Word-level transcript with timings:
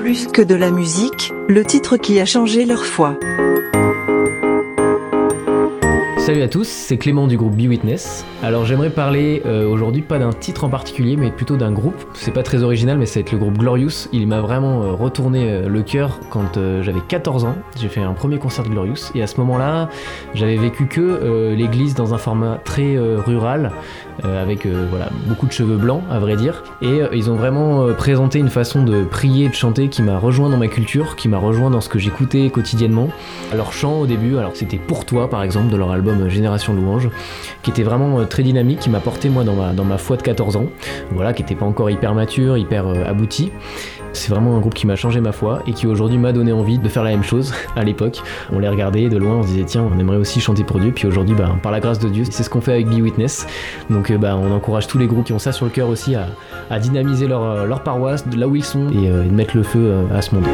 Plus 0.00 0.28
que 0.28 0.40
de 0.40 0.54
la 0.54 0.70
musique, 0.70 1.30
le 1.46 1.62
titre 1.62 1.98
qui 1.98 2.20
a 2.20 2.24
changé 2.24 2.64
leur 2.64 2.86
foi. 2.86 3.18
Salut 6.30 6.42
à 6.42 6.48
tous, 6.48 6.68
c'est 6.68 6.96
Clément 6.96 7.26
du 7.26 7.36
groupe 7.36 7.56
Be 7.56 7.66
Witness. 7.66 8.24
Alors 8.44 8.64
j'aimerais 8.64 8.90
parler 8.90 9.42
euh, 9.46 9.68
aujourd'hui 9.68 10.00
pas 10.00 10.20
d'un 10.20 10.32
titre 10.32 10.62
en 10.62 10.68
particulier, 10.68 11.16
mais 11.16 11.32
plutôt 11.32 11.56
d'un 11.56 11.72
groupe. 11.72 11.96
C'est 12.14 12.30
pas 12.30 12.44
très 12.44 12.62
original, 12.62 12.98
mais 12.98 13.06
c'est 13.06 13.32
le 13.32 13.36
groupe 13.36 13.58
Glorious. 13.58 14.06
Il 14.12 14.28
m'a 14.28 14.40
vraiment 14.40 14.84
euh, 14.84 14.92
retourné 14.92 15.50
euh, 15.50 15.68
le 15.68 15.82
cœur 15.82 16.20
quand 16.30 16.56
j'avais 16.82 17.00
14 17.00 17.46
ans. 17.46 17.56
J'ai 17.80 17.88
fait 17.88 18.00
un 18.00 18.12
premier 18.12 18.38
concert 18.38 18.62
de 18.62 18.68
Glorious, 18.68 19.10
et 19.16 19.24
à 19.24 19.26
ce 19.26 19.38
moment-là, 19.38 19.88
j'avais 20.32 20.54
vécu 20.54 20.86
que 20.86 21.52
l'église 21.52 21.96
dans 21.96 22.14
un 22.14 22.18
format 22.18 22.60
très 22.64 22.96
rural, 22.96 23.72
avec 24.22 24.66
voilà 24.66 25.08
beaucoup 25.26 25.46
de 25.46 25.52
cheveux 25.52 25.76
blancs, 25.76 26.02
à 26.10 26.18
vrai 26.18 26.36
dire. 26.36 26.62
Et 26.82 27.00
ils 27.12 27.30
ont 27.30 27.34
vraiment 27.34 27.92
présenté 27.94 28.38
une 28.38 28.50
façon 28.50 28.84
de 28.84 29.02
prier 29.02 29.48
de 29.48 29.54
chanter 29.54 29.88
qui 29.88 30.02
m'a 30.02 30.18
rejoint 30.18 30.50
dans 30.50 30.56
ma 30.58 30.68
culture, 30.68 31.16
qui 31.16 31.28
m'a 31.28 31.38
rejoint 31.38 31.70
dans 31.70 31.80
ce 31.80 31.88
que 31.88 31.98
j'écoutais 31.98 32.50
quotidiennement. 32.50 33.08
Leur 33.54 33.72
chant 33.72 33.98
au 34.00 34.06
début, 34.06 34.36
alors 34.36 34.52
c'était 34.54 34.78
pour 34.78 35.04
toi 35.04 35.28
par 35.28 35.42
exemple 35.42 35.72
de 35.72 35.76
leur 35.76 35.90
album 35.90 36.19
Génération 36.28 36.72
Louange, 36.74 37.08
qui 37.62 37.70
était 37.70 37.82
vraiment 37.82 38.20
euh, 38.20 38.24
très 38.24 38.42
dynamique, 38.42 38.80
qui 38.80 38.90
m'a 38.90 39.00
porté 39.00 39.28
moi 39.28 39.44
dans 39.44 39.84
ma, 39.84 39.98
foi 39.98 40.16
de 40.16 40.22
14 40.22 40.56
ans, 40.56 40.66
voilà, 41.12 41.32
qui 41.32 41.42
n'était 41.42 41.54
pas 41.54 41.66
encore 41.66 41.90
hyper 41.90 42.14
mature, 42.14 42.56
hyper 42.56 42.86
euh, 42.86 43.04
abouti. 43.06 43.50
C'est 44.12 44.30
vraiment 44.30 44.56
un 44.56 44.60
groupe 44.60 44.74
qui 44.74 44.88
m'a 44.88 44.96
changé 44.96 45.20
ma 45.20 45.30
foi 45.30 45.62
et 45.68 45.72
qui 45.72 45.86
aujourd'hui 45.86 46.18
m'a 46.18 46.32
donné 46.32 46.52
envie 46.52 46.78
de 46.78 46.88
faire 46.88 47.04
la 47.04 47.10
même 47.10 47.22
chose 47.22 47.54
à 47.76 47.84
l'époque. 47.84 48.22
On 48.52 48.58
les 48.58 48.68
regardait 48.68 49.08
de 49.08 49.16
loin, 49.16 49.36
on 49.36 49.42
se 49.42 49.48
disait 49.48 49.64
tiens, 49.64 49.88
on 49.94 49.98
aimerait 49.98 50.16
aussi 50.16 50.40
chanter 50.40 50.64
pour 50.64 50.80
Dieu. 50.80 50.92
Puis 50.92 51.06
aujourd'hui, 51.06 51.34
bah, 51.34 51.56
par 51.62 51.70
la 51.70 51.80
grâce 51.80 52.00
de 52.00 52.08
Dieu, 52.08 52.24
c'est 52.28 52.42
ce 52.42 52.50
qu'on 52.50 52.60
fait 52.60 52.72
avec 52.72 52.88
Be 52.88 53.00
Witness. 53.00 53.46
Donc 53.88 54.10
euh, 54.10 54.18
bah, 54.18 54.36
on 54.36 54.50
encourage 54.52 54.88
tous 54.88 54.98
les 54.98 55.06
groupes 55.06 55.26
qui 55.26 55.32
ont 55.32 55.38
ça 55.38 55.52
sur 55.52 55.64
le 55.64 55.70
cœur 55.70 55.88
aussi 55.88 56.16
à, 56.16 56.78
dynamiser 56.78 57.26
leur, 57.28 57.82
paroisse, 57.82 58.24
là 58.36 58.48
où 58.48 58.56
ils 58.56 58.64
sont 58.64 58.88
et, 58.90 59.04
et 59.04 59.08
de 59.08 59.34
mettre 59.34 59.56
le 59.56 59.62
feu 59.62 60.06
à 60.12 60.22
ce 60.22 60.34
monde. 60.34 60.46